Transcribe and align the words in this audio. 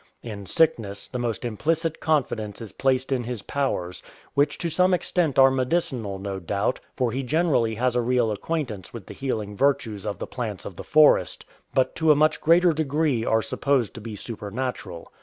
In 0.23 0.47
sickness, 0.47 1.05
the 1.07 1.19
most 1.19 1.45
implicit 1.45 1.99
confidence 1.99 2.59
is 2.59 2.71
placed 2.71 3.11
in 3.11 3.23
his 3.23 3.43
powers, 3.43 4.01
which 4.33 4.57
to 4.57 4.67
some 4.67 4.95
extent 4.95 5.37
are 5.37 5.51
medicinal 5.51 6.17
no 6.17 6.39
doubt, 6.39 6.79
for 6.97 7.11
he 7.11 7.21
generally 7.21 7.75
has 7.75 7.95
a 7.95 8.01
real 8.01 8.31
acquaintance 8.31 8.95
with 8.95 9.05
the 9.05 9.13
healing 9.13 9.55
virtues 9.55 10.07
of 10.07 10.17
the 10.17 10.25
plants 10.25 10.65
of 10.65 10.75
the 10.75 10.83
forest, 10.83 11.45
but 11.75 11.93
to 11.97 12.11
a 12.11 12.15
much 12.15 12.41
greater 12.41 12.73
degree 12.73 13.23
are 13.23 13.43
supposed 13.43 13.93
to 13.93 14.01
be 14.01 14.15
supernatural. 14.15 15.11